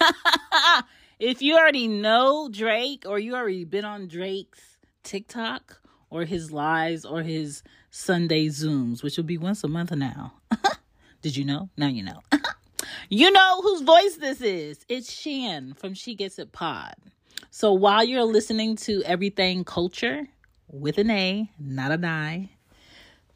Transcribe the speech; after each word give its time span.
if 1.18 1.42
you 1.42 1.56
already 1.56 1.88
know 1.88 2.48
Drake 2.50 3.04
or 3.06 3.18
you 3.18 3.34
already 3.34 3.64
been 3.64 3.84
on 3.84 4.08
Drake's 4.08 4.78
TikTok 5.02 5.80
or 6.10 6.24
his 6.24 6.52
lives 6.52 7.04
or 7.04 7.22
his 7.22 7.62
Sunday 7.90 8.48
Zooms, 8.48 9.02
which 9.02 9.16
will 9.16 9.24
be 9.24 9.38
once 9.38 9.64
a 9.64 9.68
month 9.68 9.92
now. 9.92 10.34
Did 11.22 11.36
you 11.36 11.44
know? 11.44 11.70
Now 11.76 11.88
you 11.88 12.02
know. 12.02 12.20
you 13.08 13.30
know 13.30 13.60
whose 13.62 13.82
voice 13.82 14.16
this 14.16 14.40
is. 14.40 14.84
It's 14.88 15.12
Shan 15.12 15.74
from 15.74 15.94
She 15.94 16.14
Gets 16.14 16.38
It 16.38 16.52
Pod. 16.52 16.94
So 17.50 17.72
while 17.72 18.04
you're 18.04 18.24
listening 18.24 18.76
to 18.76 19.02
Everything 19.04 19.64
Culture 19.64 20.26
with 20.70 20.98
an 20.98 21.10
A, 21.10 21.50
not 21.58 21.90
an 21.90 22.04
I, 22.04 22.50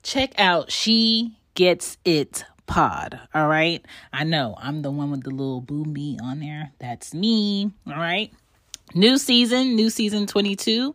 check 0.03 0.39
out 0.39 0.71
She 0.71 1.39
Gets 1.55 1.97
It 2.05 2.45
Pod. 2.71 3.19
All 3.35 3.49
right. 3.49 3.85
I 4.13 4.23
know 4.23 4.55
I'm 4.57 4.83
the 4.83 4.93
one 4.93 5.11
with 5.11 5.25
the 5.25 5.31
little 5.31 5.61
boom 5.61 5.93
me 5.93 6.19
on 6.23 6.39
there. 6.39 6.71
That's 6.79 7.13
me. 7.13 7.73
All 7.85 7.95
right. 7.95 8.33
New 8.95 9.19
season, 9.19 9.75
new 9.75 9.91
season 9.91 10.29
22, 10.29 10.95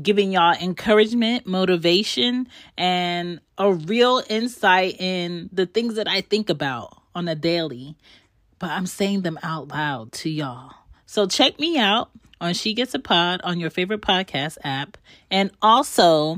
giving 0.00 0.30
y'all 0.30 0.54
encouragement, 0.54 1.44
motivation, 1.44 2.46
and 2.78 3.40
a 3.58 3.72
real 3.72 4.22
insight 4.28 5.00
in 5.00 5.50
the 5.52 5.66
things 5.66 5.96
that 5.96 6.06
I 6.06 6.20
think 6.20 6.48
about 6.48 6.96
on 7.12 7.26
a 7.26 7.34
daily, 7.34 7.96
but 8.60 8.70
I'm 8.70 8.86
saying 8.86 9.22
them 9.22 9.38
out 9.42 9.66
loud 9.66 10.12
to 10.12 10.30
y'all. 10.30 10.74
So 11.06 11.26
check 11.26 11.58
me 11.58 11.76
out 11.76 12.10
on 12.40 12.54
She 12.54 12.72
Gets 12.72 12.94
It 12.94 13.02
Pod 13.02 13.40
on 13.42 13.58
your 13.58 13.70
favorite 13.70 14.00
podcast 14.00 14.58
app, 14.62 14.96
and 15.28 15.50
also 15.60 16.36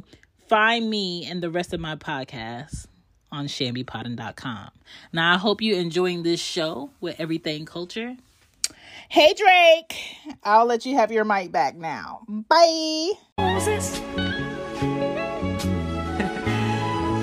find 0.48 0.88
me 0.88 1.26
and 1.26 1.42
the 1.42 1.50
rest 1.50 1.74
of 1.74 1.80
my 1.80 1.96
podcasts 1.96 2.86
on 3.30 3.46
shambypodden.com. 3.46 4.70
Now, 5.12 5.34
I 5.34 5.38
hope 5.38 5.60
you're 5.62 5.78
enjoying 5.78 6.22
this 6.22 6.40
show 6.40 6.90
with 7.00 7.18
Everything 7.18 7.64
Culture. 7.66 8.16
Hey, 9.10 9.32
Drake, 9.34 9.96
I'll 10.44 10.66
let 10.66 10.84
you 10.84 10.94
have 10.96 11.10
your 11.10 11.24
mic 11.24 11.50
back 11.50 11.76
now. 11.76 12.22
Bye. 12.28 13.12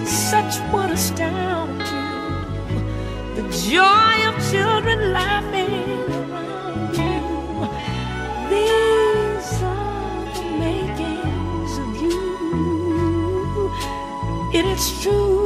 Such 0.06 0.60
would 0.72 0.90
astound 0.92 1.80
you. 1.82 2.06
The 3.36 3.44
joy 3.70 4.28
of 4.28 4.36
children 4.52 5.14
laughing 5.14 6.10
around 6.12 6.96
you. 6.98 7.22
These 8.50 9.62
are 9.62 10.26
the 10.34 10.44
makings 10.58 11.74
of 11.78 11.90
you. 12.02 13.72
It 14.54 14.66
is 14.66 15.02
true, 15.04 15.46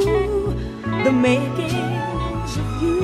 the 1.03 1.11
makings 1.11 2.57
of 2.57 2.81
you. 2.81 2.99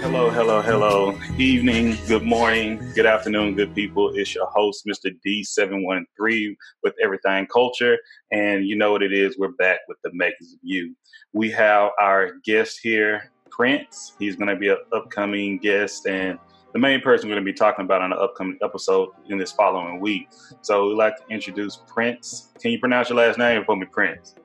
Hello, 0.00 0.30
hello, 0.30 0.62
hello. 0.62 1.18
Evening, 1.38 1.96
good 2.06 2.22
morning, 2.22 2.78
good 2.94 3.06
afternoon, 3.06 3.56
good 3.56 3.74
people. 3.74 4.12
It's 4.14 4.32
your 4.32 4.46
host, 4.46 4.86
Mr. 4.86 5.10
D713 5.26 6.54
with 6.84 6.94
Everything 7.02 7.46
Culture. 7.46 7.98
And 8.30 8.64
you 8.64 8.76
know 8.76 8.92
what 8.92 9.02
it 9.02 9.12
is, 9.12 9.36
we're 9.38 9.52
back 9.52 9.80
with 9.88 9.98
the 10.04 10.10
makers 10.12 10.52
of 10.52 10.60
you. 10.62 10.94
We 11.32 11.50
have 11.50 11.90
our 12.00 12.34
guest 12.44 12.78
here, 12.80 13.32
Prince. 13.50 14.12
He's 14.20 14.36
going 14.36 14.48
to 14.48 14.56
be 14.56 14.68
an 14.68 14.78
upcoming 14.92 15.58
guest 15.58 16.06
and 16.06 16.38
the 16.72 16.78
main 16.78 17.00
person 17.00 17.28
we're 17.28 17.34
going 17.34 17.44
to 17.44 17.52
be 17.52 17.56
talking 17.56 17.84
about 17.84 18.02
on 18.02 18.10
the 18.10 18.16
upcoming 18.16 18.58
episode 18.62 19.08
in 19.28 19.36
this 19.36 19.50
following 19.50 20.00
week. 20.00 20.28
So 20.60 20.88
we'd 20.88 20.94
like 20.94 21.16
to 21.16 21.24
introduce 21.28 21.80
Prince. 21.88 22.52
Can 22.60 22.70
you 22.70 22.78
pronounce 22.78 23.08
your 23.08 23.18
last 23.18 23.36
name 23.36 23.64
for 23.66 23.76
me, 23.76 23.86
Prince? 23.90 24.36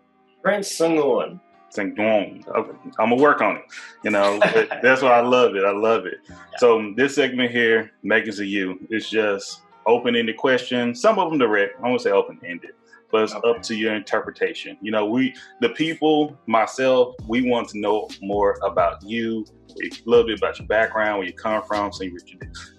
Prince 0.43 0.69
Sungun. 0.77 1.39
Saying, 1.69 1.95
"Boom, 1.95 2.43
I'm 2.55 3.09
gonna 3.09 3.21
work 3.21 3.41
on 3.41 3.57
it." 3.57 3.63
You 4.03 4.11
know, 4.11 4.39
that's 4.81 5.01
why 5.01 5.09
I 5.09 5.21
love 5.21 5.55
it. 5.55 5.65
I 5.65 5.71
love 5.71 6.05
it. 6.05 6.19
So 6.57 6.93
this 6.95 7.15
segment 7.15 7.51
here, 7.51 7.91
"Makers 8.03 8.39
of 8.39 8.45
You," 8.45 8.79
is 8.89 9.09
just 9.09 9.61
open-ended 9.85 10.37
questions. 10.37 11.01
Some 11.01 11.19
of 11.19 11.29
them 11.29 11.39
direct. 11.39 11.79
I 11.83 11.87
won't 11.89 12.01
say 12.01 12.11
open-ended, 12.11 12.71
but 13.11 13.23
it's 13.23 13.33
up 13.33 13.61
to 13.63 13.75
your 13.75 13.95
interpretation. 13.95 14.77
You 14.81 14.91
know, 14.91 15.05
we, 15.07 15.33
the 15.59 15.69
people, 15.69 16.37
myself, 16.45 17.15
we 17.27 17.49
want 17.49 17.67
to 17.69 17.79
know 17.79 18.07
more 18.21 18.57
about 18.63 19.03
you, 19.03 19.45
a 19.81 19.89
little 20.05 20.25
bit 20.25 20.37
about 20.39 20.59
your 20.59 20.67
background, 20.67 21.19
where 21.19 21.27
you 21.27 21.33
come 21.33 21.61
from, 21.63 21.91
so 21.91 22.03
you 22.05 22.17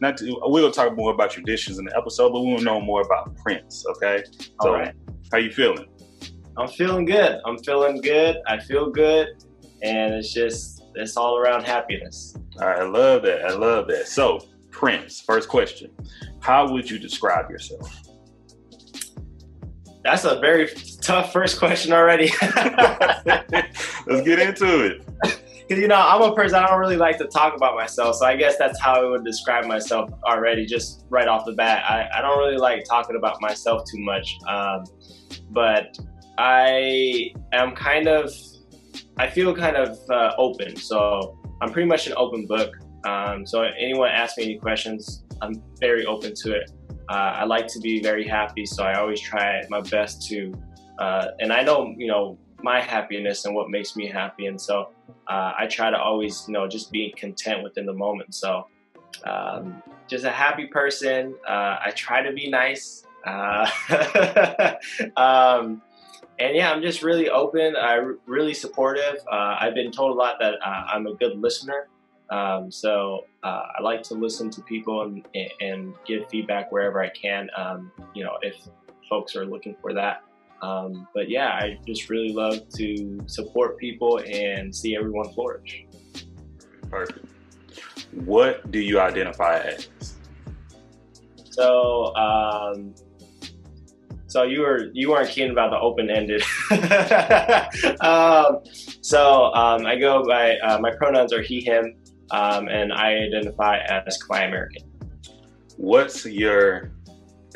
not 0.01 0.17
to. 0.17 0.41
We're 0.47 0.63
gonna 0.63 0.73
talk 0.73 0.97
more 0.97 1.13
about 1.13 1.31
traditions 1.31 1.79
in 1.79 1.85
the 1.85 1.97
episode, 1.97 2.33
but 2.33 2.41
we 2.41 2.47
want 2.49 2.61
to 2.61 2.65
know 2.65 2.81
more 2.81 3.03
about 3.03 3.37
Prince. 3.37 3.85
Okay, 3.87 4.25
so 4.63 4.69
All 4.69 4.73
right. 4.73 4.95
how 5.31 5.39
you 5.39 5.51
feeling? 5.53 5.87
I'm 6.59 6.69
feeling 6.69 7.05
good. 7.05 7.41
I'm 7.47 7.57
feeling 7.59 8.01
good. 8.01 8.39
I 8.49 8.59
feel 8.59 8.91
good. 8.91 9.29
And 9.83 10.15
it's 10.15 10.33
just, 10.33 10.83
it's 10.97 11.17
all 11.17 11.39
around 11.39 11.65
happiness. 11.65 12.35
I 12.59 12.83
love 12.83 13.23
that. 13.23 13.45
I 13.45 13.55
love 13.55 13.87
that. 13.89 14.09
So, 14.09 14.41
Prince, 14.71 15.21
first 15.21 15.49
question. 15.49 15.91
How 16.41 16.71
would 16.73 16.91
you 16.91 16.99
describe 16.99 17.49
yourself? 17.49 18.03
That's 20.03 20.25
a 20.25 20.41
very 20.41 20.69
tough 21.01 21.33
first 21.33 21.59
question 21.61 21.93
already. 21.93 22.31
Let's 22.43 24.23
get 24.25 24.41
into 24.41 24.85
it. 24.85 25.07
Because, 25.23 25.39
you 25.79 25.87
know, 25.87 25.97
I'm 25.97 26.23
a 26.23 26.35
person, 26.35 26.57
I 26.57 26.67
don't 26.67 26.81
really 26.81 26.97
like 26.97 27.19
to 27.19 27.27
talk 27.27 27.55
about 27.55 27.77
myself. 27.77 28.17
So 28.17 28.27
I 28.27 28.35
guess 28.35 28.57
that's 28.59 28.81
how 28.81 28.95
I 28.95 29.05
would 29.09 29.25
describe 29.25 29.67
myself 29.67 30.11
already, 30.25 30.67
just 30.67 31.05
right 31.09 31.29
off 31.29 31.45
the 31.45 31.53
bat. 31.53 31.85
I, 31.89 32.19
I 32.19 32.21
don't 32.21 32.39
really 32.39 32.57
like 32.57 32.85
talking 32.85 33.15
about 33.17 33.41
myself 33.41 33.83
too 33.89 34.01
much. 34.01 34.37
Um, 34.49 34.85
but 35.51 35.97
I 36.39 37.33
am 37.53 37.75
kind 37.75 38.07
of, 38.07 38.33
I 39.17 39.29
feel 39.29 39.55
kind 39.55 39.77
of 39.77 39.99
uh, 40.09 40.35
open. 40.39 40.77
So 40.77 41.37
I'm 41.61 41.73
pretty 41.73 41.89
much 41.89 42.07
an 42.07 42.15
open 42.17 42.47
book. 42.47 42.77
Um, 43.05 43.45
so 43.45 43.63
anyone 43.63 44.11
asks 44.11 44.39
me 44.39 44.45
any 44.45 44.59
questions, 44.59 45.25
I'm 45.43 45.61
very 45.81 46.07
open 46.07 46.35
to 46.35 46.53
it. 46.55 46.71
Uh, 47.09 47.41
I 47.41 47.45
like 47.45 47.67
to 47.69 47.81
be 47.81 48.01
very 48.01 48.27
happy, 48.27 48.67
so 48.67 48.85
I 48.85 48.99
always 48.99 49.21
try 49.21 49.63
my 49.69 49.81
best 49.81 50.29
to, 50.29 50.53
uh, 50.99 51.29
and 51.41 51.53
I 51.53 51.63
know, 51.63 51.95
you 51.97 52.07
know, 52.07 52.39
my 52.63 52.81
happiness 52.81 53.45
and 53.45 53.55
what 53.55 53.71
makes 53.71 53.97
me 53.97 54.07
happy. 54.07 54.47
And 54.47 54.61
so 54.61 54.91
uh, 55.27 55.53
I 55.59 55.67
try 55.67 55.91
to 55.91 55.99
always, 55.99 56.45
you 56.47 56.53
know, 56.53 56.69
just 56.69 56.93
be 56.93 57.13
content 57.17 57.63
within 57.63 57.87
the 57.87 57.93
moment. 57.93 58.35
So 58.35 58.67
um, 59.25 59.83
just 60.07 60.25
a 60.25 60.31
happy 60.31 60.67
person. 60.67 61.35
Uh, 61.49 61.79
I 61.85 61.93
try 61.95 62.23
to 62.23 62.33
be 62.33 62.49
nice. 62.49 63.05
Uh, 63.27 63.69
um, 65.17 65.83
and 66.39 66.55
yeah, 66.57 66.71
I'm 66.71 66.83
just 66.83 67.03
really 67.03 67.29
open. 67.29 67.77
I'm 67.77 68.19
really 68.27 68.55
supportive. 68.55 69.17
Uh, 69.31 69.57
I've 69.61 69.75
been 69.75 69.91
told 69.91 70.13
a 70.13 70.15
lot 70.15 70.39
that 70.41 70.55
uh, 70.65 70.85
I'm 70.93 71.07
a 71.07 71.15
good 71.15 71.39
listener. 71.39 71.89
Um, 72.31 72.71
so 72.71 73.27
uh, 73.43 73.63
I 73.79 73.83
like 73.83 74.03
to 74.05 74.15
listen 74.15 74.51
to 74.51 74.63
people 74.63 75.03
and, 75.03 75.25
and 75.61 75.95
give 76.07 76.29
feedback 76.29 76.71
wherever 76.71 77.03
I 77.03 77.09
can. 77.09 77.49
Um, 77.57 77.91
you 78.15 78.25
know, 78.25 78.39
if 78.43 78.57
folks 79.09 79.35
are 79.35 79.47
looking 79.47 79.75
for 79.81 79.93
that. 79.95 80.23
Um, 80.61 81.07
but 81.15 81.31
yeah, 81.31 81.49
I 81.49 81.79
just 81.87 82.11
really 82.11 82.33
love 82.33 82.69
to 82.71 83.21
support 83.27 83.79
people 83.79 84.21
and 84.27 84.75
see 84.75 84.97
everyone 84.97 85.33
flourish. 85.33 85.85
Perfect. 86.91 87.25
What 88.13 88.71
do 88.71 88.81
you 88.81 89.01
identify 89.01 89.59
as? 89.59 89.89
So, 91.51 92.15
um, 92.17 92.95
so 94.39 94.45
you 94.45 94.61
were 94.61 94.91
you 94.93 95.11
weren't 95.11 95.29
keen 95.29 95.51
about 95.51 95.71
the 95.71 95.81
open 95.81 96.09
ended. 96.11 96.43
um, 98.01 98.61
so 99.03 99.53
um, 99.55 99.85
I 99.85 99.97
go 99.99 100.25
by 100.25 100.57
uh, 100.59 100.79
my 100.79 100.93
pronouns 100.95 101.33
are 101.33 101.43
he 101.43 101.61
him, 101.61 101.97
um, 102.31 102.69
and 102.69 102.93
I 102.93 103.15
identify 103.15 103.79
as 103.79 104.17
Khmer 104.23 104.47
American. 104.47 104.85
What's 105.77 106.25
your 106.25 106.93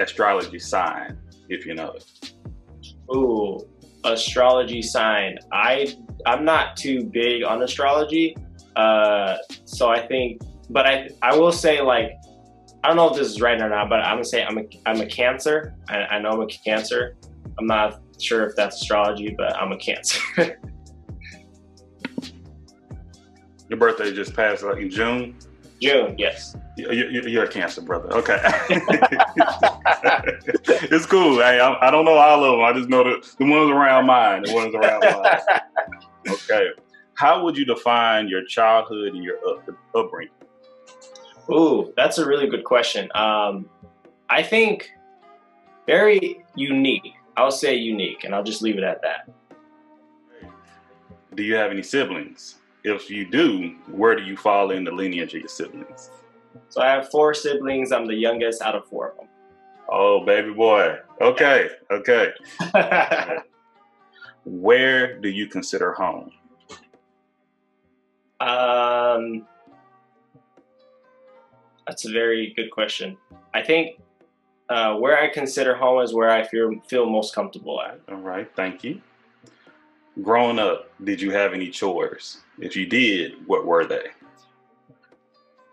astrology 0.00 0.59
sign, 0.59 1.19
if 1.48 1.65
you 1.66 1.75
know 1.75 1.93
it? 1.93 2.34
Ooh, 3.14 3.60
astrology 4.03 4.82
sign. 4.82 5.38
I 5.53 5.94
I'm 6.26 6.44
not 6.44 6.76
too 6.76 7.04
big 7.04 7.44
on 7.44 7.62
astrology, 7.62 8.37
uh, 8.75 9.37
so 9.66 9.88
I 9.88 10.04
think, 10.04 10.43
but 10.69 10.84
I 10.88 11.10
I 11.23 11.37
will 11.37 11.52
say 11.52 11.81
like 11.81 12.11
I 12.84 12.88
don't 12.88 12.96
know 12.96 13.08
if 13.11 13.17
this 13.17 13.29
is 13.29 13.40
right 13.40 13.61
or 13.61 13.69
not, 13.69 13.88
but 13.88 14.00
I'm 14.00 14.17
gonna 14.17 14.25
say 14.25 14.44
I'm 14.44 14.58
a 14.58 14.64
I'm 14.87 15.00
a 15.00 15.06
Cancer. 15.06 15.75
I, 15.88 15.99
I 15.99 16.19
know 16.19 16.31
I'm 16.31 16.40
a 16.40 16.46
Cancer. 16.46 17.17
I'm 17.58 17.67
not 17.67 18.00
sure 18.20 18.44
if 18.46 18.56
that's 18.56 18.81
astrology, 18.81 19.34
but 19.37 19.55
I'm 19.56 19.73
a 19.73 19.76
Cancer. 19.76 20.20
Your 23.69 23.79
birthday 23.79 24.12
just 24.12 24.34
passed, 24.34 24.62
like 24.62 24.79
in 24.79 24.90
June. 24.90 25.37
June, 25.81 26.14
yes. 26.19 26.56
You- 26.76 26.93
You're 26.93 27.44
a 27.44 27.49
Cancer, 27.49 27.81
brother. 27.82 28.12
Okay. 28.14 28.38
it's 30.90 31.06
cool. 31.06 31.37
Hey, 31.38 31.58
I, 31.61 31.88
I 31.88 31.90
don't 31.90 32.05
know 32.05 32.14
all 32.14 32.44
of 32.44 32.52
them. 32.52 32.61
I 32.64 32.73
just 32.78 32.88
know 32.88 33.02
the, 33.05 33.26
the 33.38 33.44
ones 33.44 33.70
around 33.70 34.06
mine. 34.06 34.43
The 34.44 34.52
ones 34.55 34.75
around 34.75 35.00
mine. 35.05 35.40
Okay. 36.28 36.69
How 37.14 37.43
would 37.43 37.56
you 37.56 37.64
define 37.64 38.28
your 38.28 38.44
childhood 38.44 39.14
and 39.14 39.25
your 39.25 39.38
up, 39.49 39.69
upbringing? 39.93 40.32
Ooh, 41.50 41.93
that's 41.97 42.19
a 42.19 42.27
really 42.27 42.49
good 42.49 42.65
question. 42.65 43.11
Um, 43.15 43.69
I 44.31 44.43
think 44.43 44.91
very 45.87 46.44
unique. 46.55 47.15
I'll 47.37 47.50
say 47.50 47.75
unique, 47.75 48.25
and 48.25 48.35
I'll 48.35 48.44
just 48.44 48.62
leave 48.62 48.77
it 48.79 48.85
at 48.85 49.00
that. 49.03 49.29
Do 51.35 51.43
you 51.43 51.55
have 51.55 51.71
any 51.71 51.83
siblings? 51.83 52.56
if 52.85 53.11
you 53.11 53.25
do, 53.25 53.75
where 53.89 54.17
do 54.17 54.23
you 54.23 54.37
fall 54.37 54.71
in 54.71 54.85
the 54.85 54.91
lineage 54.91 55.35
of 55.35 55.41
your 55.41 55.49
siblings? 55.49 56.11
So 56.69 56.83
I 56.83 56.91
have 56.91 57.11
four 57.11 57.35
siblings. 57.35 57.93
I'm 57.93 58.06
the 58.06 58.15
youngest 58.15 58.62
out 58.62 58.75
of 58.75 58.87
four 58.87 59.11
of 59.11 59.17
them. 59.17 59.29
Oh, 59.88 60.25
baby 60.25 60.53
boy. 60.53 60.97
Okay, 61.21 61.69
okay. 61.91 62.33
Where 64.45 65.21
do 65.21 65.29
you 65.29 65.47
consider 65.47 65.93
home? 65.93 66.33
um, 68.41 69.47
that's 71.87 72.05
a 72.05 72.11
very 72.11 72.52
good 72.55 72.70
question. 72.70 73.17
I 73.55 73.62
think 73.62 74.00
uh, 74.69 74.96
where 74.96 75.19
I 75.19 75.29
consider 75.29 75.75
home 75.75 76.02
is 76.02 76.14
where 76.14 76.31
I 76.31 76.44
feel 76.44 76.73
feel 76.88 77.06
most 77.08 77.34
comfortable 77.34 77.81
at. 77.81 78.00
All 78.08 78.17
right, 78.17 78.50
thank 78.56 78.84
you. 78.84 79.00
Growing 80.23 80.58
up, 80.58 80.90
did 81.02 81.20
you 81.20 81.31
have 81.31 81.55
any 81.55 81.70
chores? 81.70 82.38
If 82.58 82.76
you 82.76 82.87
did, 82.87 83.46
what 83.46 83.67
were 83.67 83.87
they? 83.87 84.08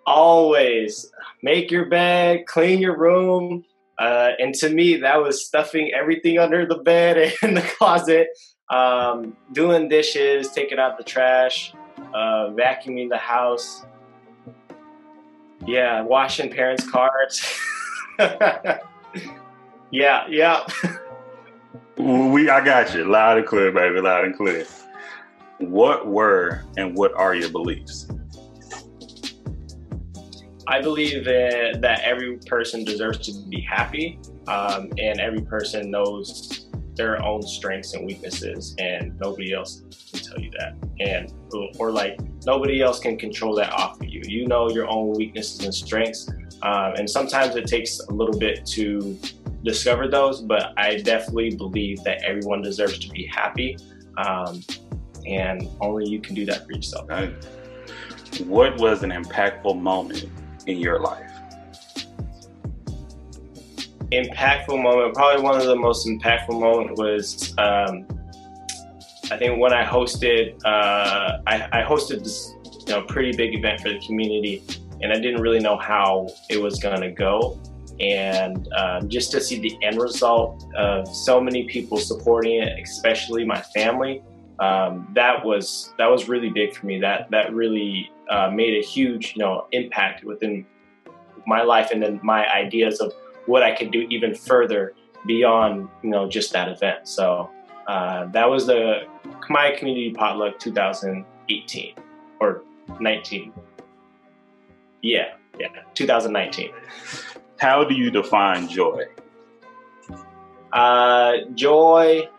Always 0.06 1.11
make 1.44 1.71
your 1.71 1.85
bed, 1.85 2.45
clean 2.45 2.79
your 2.79 2.97
room. 2.97 3.65
Uh, 3.97 4.31
and 4.39 4.55
to 4.55 4.69
me, 4.69 4.95
that 4.95 5.21
was 5.21 5.45
stuffing 5.45 5.91
everything 5.94 6.39
under 6.39 6.65
the 6.65 6.77
bed 6.77 7.33
and 7.41 7.57
the 7.57 7.62
closet, 7.62 8.29
um, 8.69 9.35
doing 9.51 9.89
dishes, 9.89 10.51
taking 10.51 10.79
out 10.79 10.97
the 10.97 11.03
trash, 11.03 11.73
uh, 12.13 12.50
vacuuming 12.51 13.09
the 13.09 13.17
house. 13.17 13.85
Yeah, 15.65 16.01
washing 16.01 16.51
parents' 16.51 16.89
cars. 16.89 17.44
yeah, 19.91 20.27
yeah. 20.27 20.65
We, 21.97 22.50
I 22.50 22.63
got 22.63 22.94
you, 22.95 23.03
loud 23.03 23.38
and 23.38 23.45
clear, 23.45 23.71
baby, 23.71 24.00
loud 24.00 24.25
and 24.25 24.35
clear. 24.35 24.65
What 25.59 26.07
were 26.07 26.63
and 26.77 26.95
what 26.95 27.13
are 27.13 27.35
your 27.35 27.50
beliefs? 27.50 28.07
I 30.67 30.81
believe 30.81 31.25
that, 31.25 31.81
that 31.81 32.01
every 32.01 32.38
person 32.45 32.85
deserves 32.85 33.19
to 33.25 33.50
be 33.50 33.59
happy, 33.59 34.19
um, 34.47 34.89
and 34.97 35.19
every 35.19 35.41
person 35.41 35.89
knows 35.89 36.58
their 37.00 37.24
own 37.24 37.42
strengths 37.42 37.94
and 37.94 38.06
weaknesses, 38.06 38.75
and 38.78 39.18
nobody 39.19 39.54
else 39.54 39.81
can 40.12 40.19
tell 40.19 40.38
you 40.38 40.51
that. 40.60 40.75
And 41.00 41.34
or 41.80 41.92
like 41.92 42.19
nobody 42.46 42.81
else 42.81 43.00
can 43.00 43.18
control 43.18 43.56
that 43.56 43.72
off 43.72 44.01
of 44.01 44.07
you. 44.07 44.22
You 44.25 44.48
know 44.48 44.69
your 44.69 44.88
own 44.88 45.13
weaknesses 45.13 45.63
and 45.63 45.74
strengths, 45.74 46.30
um, 46.62 46.94
and 46.98 47.10
sometimes 47.10 47.56
it 47.56 47.68
takes 47.68 48.00
a 48.00 48.12
little 48.12 48.38
bit 48.38 48.66
to 48.78 49.18
discover 49.63 50.10
those. 50.10 50.42
But 50.42 50.74
I 50.78 50.98
definitely 50.98 51.56
believe 51.56 52.04
that 52.04 52.22
everyone 52.24 52.62
deserves 52.62 53.00
to 53.00 53.10
be 53.10 53.25
happy, 53.25 53.78
um, 54.18 54.62
and 55.25 55.69
only 55.80 56.06
you 56.10 56.19
can 56.19 56.36
do 56.36 56.46
that 56.48 56.66
for 56.66 56.74
yourself. 56.74 57.10
Right? 57.10 57.34
What 58.46 58.78
was 58.78 59.04
an 59.04 59.12
impactful 59.12 59.80
moment 59.80 60.25
in 60.68 60.78
your 60.78 61.00
life? 61.00 61.28
Impactful 64.11 64.81
moment, 64.81 65.13
probably 65.13 65.41
one 65.41 65.59
of 65.59 65.67
the 65.67 65.75
most 65.75 66.07
impactful 66.07 66.59
moment 66.59 66.97
was 66.97 67.53
um, 67.57 68.06
I 69.31 69.38
think 69.38 69.59
when 69.59 69.73
I 69.73 69.85
hosted 69.85 70.59
uh, 70.65 71.39
I, 71.45 71.67
I 71.71 71.83
hosted 71.83 72.23
this 72.23 72.53
you 72.88 72.95
know 72.95 73.03
pretty 73.03 73.35
big 73.35 73.56
event 73.56 73.81
for 73.81 73.89
the 73.89 74.00
community, 74.00 74.63
and 75.01 75.11
I 75.11 75.15
didn't 75.15 75.41
really 75.41 75.59
know 75.59 75.77
how 75.77 76.27
it 76.50 76.61
was 76.61 76.79
going 76.79 77.01
to 77.01 77.11
go. 77.11 77.59
And 78.00 78.71
um, 78.73 79.09
just 79.09 79.31
to 79.31 79.41
see 79.41 79.59
the 79.59 79.77
end 79.83 80.01
result 80.01 80.65
of 80.75 81.07
so 81.07 81.41
many 81.41 81.65
people 81.65 81.97
supporting 81.97 82.62
it, 82.62 82.79
especially 82.81 83.44
my 83.44 83.62
family, 83.62 84.23
um, 84.59 85.07
that 85.15 85.44
was 85.44 85.94
that 85.97 86.09
was 86.09 86.27
really 86.27 86.50
big 86.50 86.75
for 86.75 86.85
me. 86.85 87.00
That 87.00 87.29
that 87.31 87.53
really 87.53 88.09
uh, 88.29 88.50
made 88.50 88.73
a 88.73 88.85
huge 88.85 89.33
you 89.35 89.44
know 89.44 89.67
impact 89.71 90.23
within 90.23 90.65
my 91.45 91.62
life 91.62 91.89
and 91.91 92.01
then 92.01 92.19
my 92.23 92.47
ideas 92.51 93.00
of 93.00 93.13
what 93.50 93.63
I 93.63 93.75
could 93.75 93.92
do 93.92 94.01
even 94.10 94.36
further 94.36 94.94
beyond 95.25 95.90
you 96.04 96.12
know 96.12 96.30
just 96.30 96.54
that 96.54 96.69
event. 96.69 97.07
So 97.07 97.50
uh, 97.88 98.28
that 98.28 98.50
was 98.50 98.68
the 98.68 99.01
my 99.50 99.75
community 99.78 100.13
potluck 100.13 100.60
2018 100.60 101.96
or 102.40 102.62
19. 103.00 103.51
Yeah, 105.01 105.34
yeah, 105.60 105.68
2019. 105.96 106.72
How 107.60 107.84
do 107.84 107.96
you 107.96 108.12
define 108.12 108.69
joy? 108.69 109.06
Uh, 110.72 111.38
joy. 111.56 112.30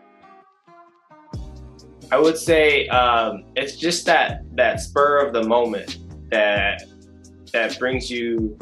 I 2.11 2.19
would 2.19 2.37
say 2.37 2.87
um, 2.87 3.43
it's 3.55 3.77
just 3.77 4.05
that 4.05 4.43
that 4.55 4.79
spur 4.79 5.25
of 5.25 5.33
the 5.33 5.43
moment 5.43 5.97
that 6.29 6.83
that 7.51 7.77
brings 7.77 8.09
you 8.09 8.57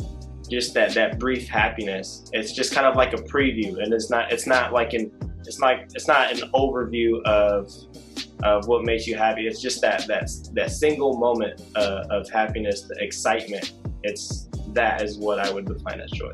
just 0.50 0.74
that 0.74 0.94
that 0.96 1.20
brief 1.20 1.48
happiness. 1.48 2.30
It's 2.34 2.54
just 2.54 2.74
kind 2.74 2.88
of 2.88 2.96
like 2.96 3.14
a 3.14 3.18
preview, 3.18 3.82
and 3.82 3.94
it's 3.94 4.10
not 4.10 4.32
it's 4.32 4.48
not 4.48 4.74
like 4.74 4.94
an 4.94 5.12
it's 5.46 5.60
like 5.60 5.90
it's 5.96 6.08
not 6.08 6.32
an 6.32 6.50
overview 6.52 7.22
of 7.24 7.72
of 8.44 8.68
what 8.68 8.84
makes 8.84 9.06
you 9.08 9.16
happy. 9.16 9.48
It's 9.48 9.62
just 9.62 9.82
that 9.82 10.08
that 10.08 10.30
that 10.54 10.72
single 10.72 11.18
moment 11.18 11.62
uh, 11.76 12.06
of 12.10 12.30
happiness, 12.30 12.84
the 12.84 12.96
excitement. 13.04 13.74
It's 14.04 14.50
that 14.74 15.02
is 15.02 15.18
what 15.18 15.40
I 15.40 15.52
would 15.52 15.66
define 15.66 16.02
as 16.02 16.12
joy. 16.12 16.32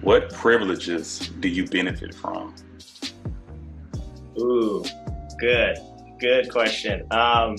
What 0.00 0.32
privileges 0.32 1.30
do 1.40 1.48
you 1.48 1.66
benefit 1.66 2.14
from? 2.14 2.54
Ooh, 4.38 4.84
good, 5.38 5.78
good 6.18 6.50
question. 6.50 7.06
Um, 7.12 7.56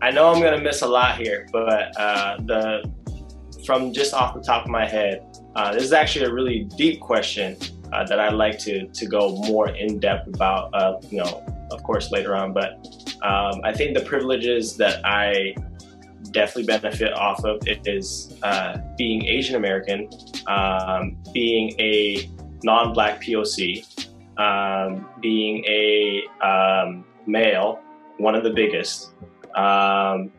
I 0.00 0.10
know 0.10 0.32
I'm 0.32 0.40
gonna 0.40 0.60
miss 0.60 0.82
a 0.82 0.86
lot 0.86 1.18
here, 1.18 1.48
but 1.52 1.98
uh, 1.98 2.36
the 2.44 2.90
from 3.68 3.92
just 3.92 4.14
off 4.14 4.32
the 4.32 4.40
top 4.40 4.64
of 4.64 4.70
my 4.70 4.86
head, 4.86 5.22
uh, 5.54 5.70
this 5.74 5.82
is 5.82 5.92
actually 5.92 6.24
a 6.24 6.32
really 6.32 6.64
deep 6.78 7.02
question 7.02 7.54
uh, 7.92 8.02
that 8.06 8.18
I'd 8.18 8.32
like 8.32 8.58
to 8.60 8.86
to 8.86 9.04
go 9.04 9.36
more 9.42 9.68
in 9.68 10.00
depth 10.00 10.26
about. 10.26 10.72
Uh, 10.72 10.98
you 11.10 11.18
know, 11.18 11.44
of 11.70 11.82
course, 11.82 12.10
later 12.10 12.34
on. 12.34 12.54
But 12.54 12.70
um, 13.22 13.60
I 13.64 13.74
think 13.74 13.94
the 13.94 14.04
privileges 14.06 14.78
that 14.78 15.04
I 15.04 15.54
definitely 16.30 16.64
benefit 16.64 17.12
off 17.12 17.44
of 17.44 17.60
is 17.84 18.38
uh, 18.42 18.78
being 18.96 19.26
Asian 19.26 19.56
American, 19.56 20.08
um, 20.46 21.18
being 21.34 21.78
a 21.78 22.30
non-black 22.62 23.20
POC, 23.20 23.84
um, 24.38 25.06
being 25.20 25.62
a 25.68 26.22
um, 26.42 27.04
male, 27.26 27.80
one 28.16 28.34
of 28.34 28.44
the 28.44 28.54
biggest. 28.62 29.12
Um, 29.54 30.32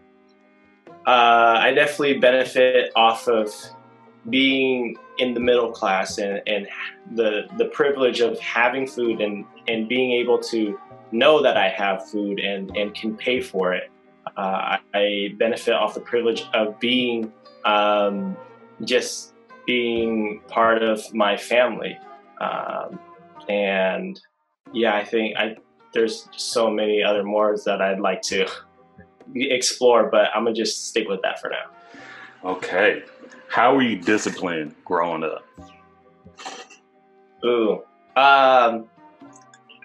uh, 1.09 1.59
I 1.59 1.71
definitely 1.73 2.19
benefit 2.19 2.91
off 2.95 3.27
of 3.27 3.51
being 4.29 4.95
in 5.17 5.33
the 5.33 5.39
middle 5.39 5.71
class 5.71 6.19
and, 6.19 6.39
and 6.45 6.67
the 7.15 7.47
the 7.57 7.65
privilege 7.65 8.19
of 8.19 8.39
having 8.39 8.85
food 8.85 9.19
and, 9.19 9.43
and 9.67 9.89
being 9.89 10.11
able 10.11 10.37
to 10.37 10.79
know 11.11 11.41
that 11.41 11.57
I 11.57 11.67
have 11.69 12.07
food 12.07 12.39
and, 12.39 12.77
and 12.77 12.93
can 12.93 13.17
pay 13.17 13.41
for 13.41 13.73
it. 13.73 13.89
Uh, 14.37 14.77
I 14.93 15.33
benefit 15.39 15.73
off 15.73 15.95
the 15.95 15.99
privilege 16.01 16.43
of 16.53 16.79
being 16.79 17.33
um, 17.65 18.37
just 18.83 19.33
being 19.65 20.41
part 20.47 20.83
of 20.83 21.11
my 21.11 21.37
family. 21.37 21.97
Um, 22.39 22.99
and 23.49 24.21
yeah, 24.73 24.95
I 24.95 25.03
think 25.05 25.35
I 25.37 25.57
there's 25.91 26.29
so 26.37 26.69
many 26.69 27.01
other 27.01 27.23
more 27.23 27.57
that 27.65 27.81
I'd 27.81 27.99
like 27.99 28.21
to 28.33 28.45
explore, 29.35 30.09
but 30.09 30.29
I'm 30.35 30.43
gonna 30.43 30.55
just 30.55 30.87
stick 30.87 31.07
with 31.07 31.21
that 31.21 31.39
for 31.39 31.49
now. 31.49 32.49
Okay. 32.49 33.03
How 33.47 33.75
were 33.75 33.81
you 33.81 33.97
disciplined 33.97 34.75
growing 34.85 35.23
up? 35.23 35.45
Ooh, 37.43 37.83
um, 38.15 38.89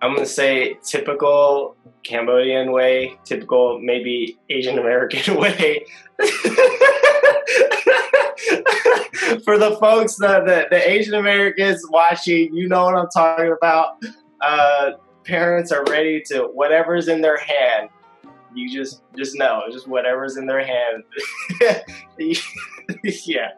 I'm 0.03 0.15
gonna 0.15 0.27
say 0.27 0.77
typical 0.83 1.77
Cambodian 2.03 2.73
way, 2.73 3.19
typical 3.25 3.79
maybe 3.81 4.39
Asian 4.51 4.79
American 4.79 5.37
way. 5.41 5.87
For 9.45 9.59
the 9.59 9.77
folks, 9.81 10.17
the, 10.17 10.43
the, 10.45 10.67
the 10.71 10.91
Asian 10.91 11.15
Americans 11.15 11.83
watching, 11.89 12.55
you 12.55 12.69
know 12.69 12.85
what 12.85 12.95
I'm 12.95 13.09
talking 13.09 13.55
about. 13.57 13.97
Uh, 14.41 14.93
parents 15.25 15.73
are 15.73 15.85
ready 15.85 16.23
to 16.27 16.43
whatever's 16.43 17.09
in 17.09 17.21
their 17.21 17.39
hand. 17.39 17.89
You 18.55 18.71
just 18.71 19.03
just 19.17 19.37
know, 19.37 19.63
just 19.71 19.89
whatever's 19.89 20.37
in 20.37 20.47
their 20.47 20.65
hand. 20.65 21.03
yeah. 23.27 23.49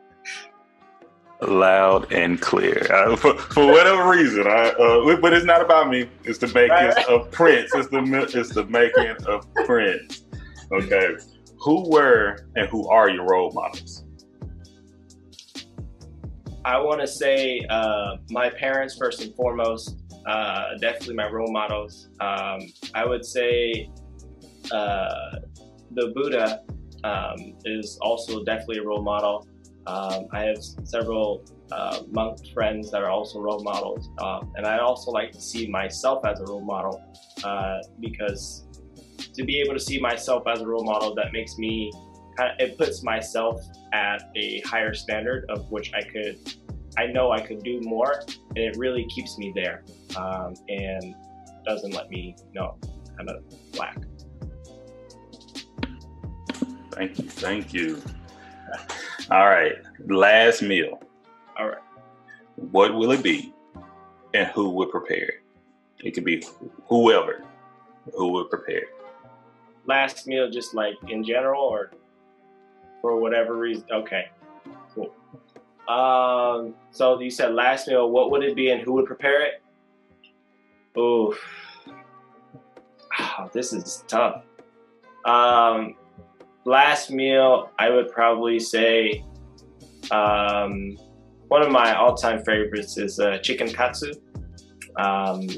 Loud 1.42 2.10
and 2.12 2.40
clear. 2.40 2.86
Uh, 2.90 3.14
for, 3.14 3.36
for 3.36 3.66
whatever 3.66 4.08
reason, 4.08 4.46
I, 4.46 4.70
uh, 4.70 5.16
but 5.20 5.34
it's 5.34 5.44
not 5.44 5.60
about 5.60 5.90
me. 5.90 6.08
It's 6.24 6.38
the 6.38 6.46
making 6.46 6.70
Right. 6.70 7.06
of 7.08 7.30
Prince. 7.30 7.74
It's 7.74 7.88
the 7.88 8.00
it's 8.34 8.54
the 8.54 8.64
making 8.64 9.14
of 9.26 9.46
Prince. 9.66 10.24
Okay. 10.72 11.16
Who 11.60 11.90
were 11.90 12.38
and 12.56 12.68
who 12.68 12.88
are 12.88 13.10
your 13.10 13.26
role 13.26 13.52
models? 13.52 14.04
I 16.64 16.80
want 16.80 17.00
to 17.00 17.06
say 17.06 17.60
uh, 17.68 18.16
my 18.30 18.48
parents 18.50 18.96
first 18.98 19.20
and 19.22 19.34
foremost, 19.36 20.02
uh, 20.26 20.76
definitely 20.80 21.14
my 21.14 21.30
role 21.30 21.52
models. 21.52 22.08
Um, 22.20 22.60
I 22.94 23.04
would 23.06 23.24
say 23.24 23.88
uh, 24.73 25.38
the 25.92 26.12
Buddha 26.14 26.62
um, 27.04 27.54
is 27.64 27.99
also 28.00 28.44
definitely 28.44 28.78
a 28.78 28.82
role 28.82 29.02
model. 29.02 29.46
Um, 29.87 30.26
I 30.32 30.42
have 30.42 30.58
several 30.85 31.44
uh, 31.70 32.02
monk 32.11 32.38
friends 32.52 32.90
that 32.90 33.02
are 33.02 33.11
also 33.11 33.40
role 33.40 33.62
models, 33.62 34.08
um, 34.18 34.52
and 34.56 34.66
I 34.66 34.78
also 34.78 35.11
like 35.11 35.32
to 35.32 35.40
see 35.40 35.68
myself 35.68 36.25
as 36.26 36.40
a 36.40 36.44
role 36.44 36.64
model 36.64 37.02
uh, 37.44 37.78
because 38.00 38.66
to 39.35 39.44
be 39.44 39.61
able 39.61 39.75
to 39.75 39.80
see 39.80 40.00
myself 40.00 40.44
as 40.49 40.61
a 40.61 40.66
role 40.66 40.85
model 40.85 41.14
that 41.14 41.32
makes 41.32 41.56
me 41.58 41.92
it 42.58 42.76
puts 42.76 43.02
myself 43.02 43.62
at 43.92 44.30
a 44.37 44.61
higher 44.61 44.92
standard 44.92 45.46
of 45.49 45.70
which 45.70 45.92
I 45.94 46.02
could 46.02 46.38
I 46.99 47.06
know 47.06 47.30
I 47.30 47.40
could 47.40 47.62
do 47.62 47.80
more, 47.82 48.23
and 48.28 48.58
it 48.58 48.76
really 48.78 49.06
keeps 49.06 49.37
me 49.38 49.52
there 49.54 49.85
um, 50.16 50.54
and 50.68 51.14
doesn't 51.64 51.92
let 51.92 52.08
me 52.11 52.35
you 52.38 52.61
know 52.61 52.78
kind 53.16 53.28
of 53.28 53.44
slack. 53.73 53.99
Thank 56.96 57.18
you, 57.18 57.28
thank 57.28 57.74
you. 57.74 58.02
All 59.30 59.46
right, 59.46 59.74
last 60.08 60.62
meal. 60.62 60.98
All 61.58 61.68
right. 61.68 61.78
What 62.56 62.94
will 62.94 63.12
it 63.12 63.22
be, 63.22 63.52
and 64.32 64.48
who 64.48 64.70
would 64.70 64.90
prepare 64.90 65.28
it? 65.28 65.42
It 66.02 66.12
could 66.12 66.24
be 66.24 66.42
whoever 66.88 67.44
who 68.14 68.32
would 68.32 68.48
prepare 68.48 68.78
it. 68.78 68.88
Last 69.84 70.26
meal, 70.26 70.50
just 70.50 70.74
like 70.74 70.94
in 71.08 71.22
general, 71.22 71.62
or 71.62 71.92
for 73.02 73.20
whatever 73.20 73.54
reason. 73.56 73.84
Okay, 73.92 74.30
cool. 74.94 75.12
Um, 75.86 76.74
so 76.92 77.20
you 77.20 77.30
said 77.30 77.52
last 77.52 77.88
meal. 77.88 78.10
What 78.10 78.30
would 78.30 78.42
it 78.42 78.56
be, 78.56 78.70
and 78.70 78.80
who 78.80 78.94
would 78.94 79.06
prepare 79.06 79.42
it? 79.42 79.62
Oh, 80.96 81.36
this 83.52 83.74
is 83.74 84.02
tough. 84.08 84.44
Um, 85.26 85.94
last 86.66 87.11
meal, 87.11 87.70
I 87.78 87.90
would 87.90 88.11
probably 88.11 88.58
say 88.58 89.25
um, 90.11 90.96
one 91.49 91.62
of 91.62 91.70
my 91.70 91.94
all-time 91.94 92.44
favorites 92.44 92.99
is 92.99 93.18
uh, 93.18 93.38
chicken 93.38 93.68
katsu. 93.68 94.12
Um, 94.99 95.49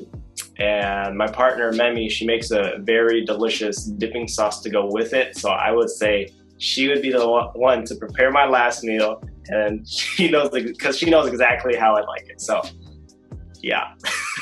and 0.58 1.16
my 1.16 1.26
partner 1.26 1.72
Memi, 1.72 2.10
she 2.10 2.26
makes 2.26 2.50
a 2.50 2.74
very 2.80 3.24
delicious 3.24 3.84
dipping 3.84 4.28
sauce 4.28 4.60
to 4.62 4.70
go 4.70 4.86
with 4.86 5.14
it. 5.14 5.36
So 5.36 5.50
I 5.50 5.72
would 5.72 5.88
say 5.88 6.28
she 6.58 6.88
would 6.88 7.00
be 7.00 7.12
the 7.12 7.50
one 7.54 7.84
to 7.84 7.94
prepare 7.94 8.30
my 8.30 8.46
last 8.46 8.84
meal, 8.84 9.22
and 9.46 9.88
she 9.88 10.30
knows 10.30 10.50
because 10.50 10.98
she 10.98 11.08
knows 11.08 11.28
exactly 11.28 11.76
how 11.76 11.96
I 11.96 12.04
like 12.04 12.28
it. 12.28 12.40
So, 12.40 12.60
yeah. 13.62 13.94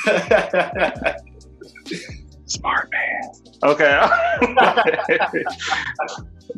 Smart 2.47 2.89
man. 2.91 3.21
Okay. 3.63 4.07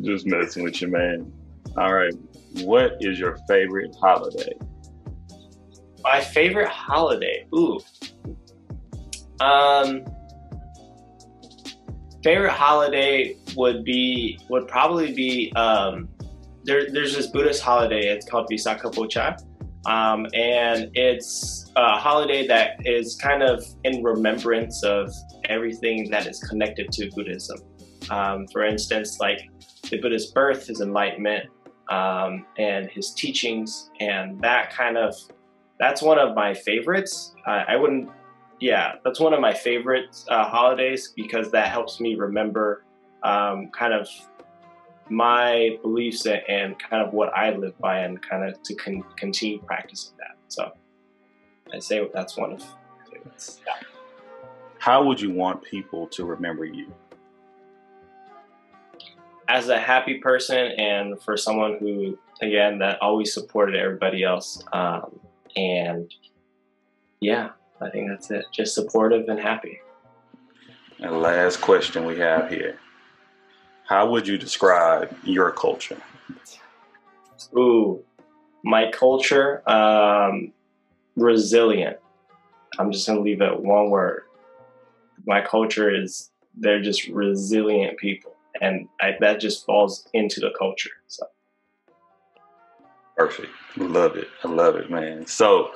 Just 0.02 0.26
messing 0.26 0.64
with 0.64 0.80
you, 0.80 0.88
man. 0.88 1.32
All 1.76 1.92
right. 1.92 2.14
What 2.62 2.96
is 3.00 3.18
your 3.18 3.36
favorite 3.48 3.94
holiday? 4.00 4.52
My 6.02 6.20
favorite 6.20 6.68
holiday. 6.68 7.46
Ooh. 7.54 7.78
Um 9.40 10.04
favorite 12.22 12.52
holiday 12.52 13.36
would 13.56 13.84
be 13.84 14.38
would 14.48 14.68
probably 14.68 15.12
be 15.12 15.52
um 15.54 16.08
there, 16.64 16.90
there's 16.90 17.16
this 17.16 17.26
Buddhist 17.28 17.62
holiday. 17.62 18.08
It's 18.08 18.28
called 18.28 18.48
Visakha 18.50 18.92
Pocha. 18.92 19.38
Um, 19.86 20.26
and 20.34 20.90
it's 20.94 21.70
a 21.76 21.96
holiday 21.96 22.46
that 22.46 22.80
is 22.84 23.16
kind 23.16 23.42
of 23.42 23.64
in 23.84 24.02
remembrance 24.02 24.82
of 24.84 25.12
everything 25.46 26.10
that 26.10 26.26
is 26.26 26.38
connected 26.40 26.92
to 26.92 27.10
Buddhism. 27.14 27.58
Um, 28.10 28.46
for 28.48 28.64
instance, 28.64 29.18
like 29.20 29.48
the 29.88 29.98
Buddha's 29.98 30.26
birth, 30.32 30.66
his 30.66 30.80
enlightenment, 30.80 31.46
um, 31.90 32.46
and 32.58 32.90
his 32.90 33.12
teachings, 33.14 33.90
and 34.00 34.40
that 34.40 34.72
kind 34.72 34.96
of 34.96 35.14
that's 35.78 36.02
one 36.02 36.18
of 36.18 36.34
my 36.34 36.52
favorites. 36.52 37.34
Uh, 37.46 37.64
I 37.66 37.76
wouldn't, 37.76 38.10
yeah, 38.60 38.96
that's 39.02 39.18
one 39.18 39.32
of 39.32 39.40
my 39.40 39.54
favorite 39.54 40.14
uh, 40.28 40.44
holidays 40.44 41.14
because 41.16 41.50
that 41.52 41.68
helps 41.68 42.00
me 42.00 42.16
remember 42.16 42.84
um, 43.22 43.70
kind 43.72 43.94
of 43.94 44.06
my 45.10 45.78
beliefs 45.82 46.26
and 46.26 46.78
kind 46.78 47.06
of 47.06 47.12
what 47.12 47.36
I 47.36 47.50
live 47.54 47.78
by, 47.78 48.00
and 48.00 48.20
kind 48.22 48.48
of 48.48 48.62
to 48.62 48.74
con- 48.74 49.04
continue 49.16 49.60
practicing 49.60 50.12
that. 50.18 50.36
So 50.48 50.72
I 51.72 51.78
say 51.78 52.08
that's 52.14 52.36
one 52.36 52.52
of 52.52 52.64
favorites. 53.12 53.60
Yeah. 53.66 53.74
How 54.78 55.04
would 55.04 55.20
you 55.20 55.30
want 55.30 55.62
people 55.62 56.06
to 56.08 56.24
remember 56.24 56.64
you? 56.64 56.92
as 59.50 59.68
a 59.68 59.78
happy 59.78 60.18
person 60.18 60.72
and 60.78 61.20
for 61.20 61.36
someone 61.36 61.76
who 61.80 62.16
again 62.40 62.78
that 62.78 63.02
always 63.02 63.34
supported 63.34 63.74
everybody 63.74 64.22
else 64.22 64.62
um, 64.72 65.18
and 65.56 66.14
yeah 67.20 67.50
i 67.80 67.90
think 67.90 68.08
that's 68.08 68.30
it 68.30 68.44
just 68.52 68.74
supportive 68.74 69.28
and 69.28 69.40
happy 69.40 69.80
and 71.00 71.20
last 71.20 71.60
question 71.60 72.06
we 72.06 72.16
have 72.16 72.48
here 72.48 72.78
how 73.90 74.08
would 74.08 74.26
you 74.26 74.38
describe 74.38 75.14
your 75.24 75.50
culture 75.50 76.00
ooh 77.56 78.02
my 78.64 78.90
culture 78.90 79.68
um, 79.68 80.52
resilient 81.16 81.98
i'm 82.78 82.90
just 82.90 83.06
going 83.06 83.18
to 83.18 83.22
leave 83.22 83.42
it 83.42 83.60
one 83.60 83.90
word 83.90 84.22
my 85.26 85.40
culture 85.42 85.94
is 85.94 86.30
they're 86.56 86.80
just 86.80 87.06
resilient 87.08 87.98
people 87.98 88.34
and 88.60 88.88
I, 89.00 89.16
that 89.20 89.40
just 89.40 89.64
falls 89.64 90.08
into 90.12 90.40
the 90.40 90.50
culture. 90.58 90.90
So 91.06 91.26
perfect, 93.16 93.50
love 93.76 94.16
it. 94.16 94.28
I 94.44 94.48
love 94.48 94.76
it, 94.76 94.90
man. 94.90 95.26
So 95.26 95.72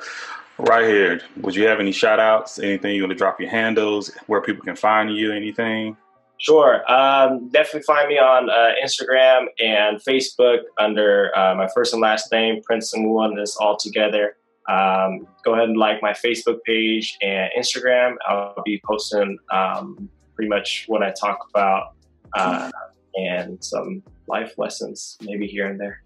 right 0.58 0.86
here, 0.86 1.20
would 1.40 1.54
you 1.54 1.66
have 1.66 1.80
any 1.80 1.92
shout 1.92 2.20
outs? 2.20 2.58
Anything 2.58 2.94
you 2.94 3.02
want 3.02 3.12
to 3.12 3.16
drop 3.16 3.40
your 3.40 3.50
handles? 3.50 4.10
Where 4.26 4.40
people 4.40 4.64
can 4.64 4.76
find 4.76 5.14
you? 5.14 5.32
Anything? 5.32 5.96
Sure. 6.38 6.90
Um, 6.90 7.48
definitely 7.48 7.82
find 7.82 8.08
me 8.08 8.18
on 8.18 8.50
uh, 8.50 8.72
Instagram 8.84 9.46
and 9.62 9.98
Facebook 10.02 10.60
under 10.78 11.36
uh, 11.36 11.54
my 11.54 11.68
first 11.74 11.92
and 11.92 12.02
last 12.02 12.30
name, 12.32 12.60
Prince 12.62 12.92
Samuan, 12.92 13.36
this 13.36 13.56
all 13.56 13.76
together. 13.76 14.36
Um, 14.68 15.26
go 15.44 15.54
ahead 15.54 15.68
and 15.68 15.76
like 15.76 16.02
my 16.02 16.12
Facebook 16.12 16.58
page 16.66 17.16
and 17.22 17.50
Instagram. 17.56 18.16
I'll 18.26 18.62
be 18.64 18.80
posting 18.84 19.38
um, 19.52 20.08
pretty 20.34 20.48
much 20.48 20.84
what 20.88 21.02
I 21.02 21.12
talk 21.12 21.46
about 21.50 21.94
uh, 22.34 22.70
and 23.14 23.62
some 23.62 24.02
life 24.26 24.54
lessons, 24.58 25.16
maybe 25.22 25.46
here 25.46 25.68
and 25.68 25.78
there. 25.78 26.02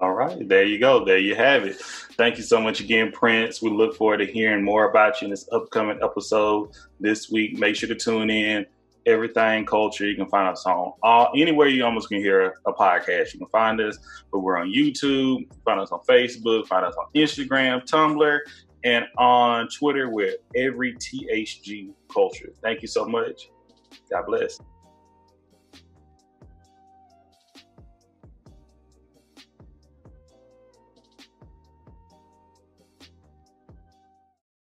All 0.00 0.14
right, 0.14 0.48
there 0.48 0.64
you 0.64 0.78
go. 0.78 1.04
There 1.04 1.18
you 1.18 1.34
have 1.34 1.64
it. 1.64 1.76
Thank 1.76 2.38
you 2.38 2.42
so 2.42 2.58
much 2.58 2.80
again, 2.80 3.12
Prince. 3.12 3.60
We 3.60 3.68
look 3.70 3.96
forward 3.96 4.18
to 4.18 4.26
hearing 4.26 4.64
more 4.64 4.88
about 4.88 5.20
you 5.20 5.26
in 5.26 5.30
this 5.30 5.46
upcoming 5.52 5.98
episode 6.02 6.70
this 7.00 7.30
week. 7.30 7.58
Make 7.58 7.76
sure 7.76 7.88
to 7.88 7.94
tune 7.94 8.30
in. 8.30 8.64
Everything 9.10 9.66
culture. 9.66 10.06
You 10.06 10.16
can 10.16 10.28
find 10.28 10.48
us 10.48 10.64
on 10.66 10.92
all 11.02 11.30
anywhere 11.36 11.68
you 11.68 11.84
almost 11.84 12.08
can 12.08 12.18
hear 12.18 12.54
a 12.66 12.72
podcast. 12.72 13.34
You 13.34 13.40
can 13.40 13.48
find 13.48 13.80
us, 13.80 13.98
but 14.32 14.40
we're 14.40 14.58
on 14.58 14.68
YouTube. 14.68 15.46
Find 15.64 15.80
us 15.80 15.90
on 15.92 16.00
Facebook. 16.08 16.66
Find 16.66 16.86
us 16.86 16.94
on 16.96 17.06
Instagram, 17.14 17.84
Tumblr, 17.84 18.38
and 18.84 19.04
on 19.18 19.68
Twitter 19.68 20.08
with 20.08 20.36
every 20.56 20.94
THG 20.94 21.92
culture. 22.12 22.52
Thank 22.62 22.82
you 22.82 22.88
so 22.88 23.04
much. 23.04 23.50
God 24.10 24.24
bless. 24.26 24.58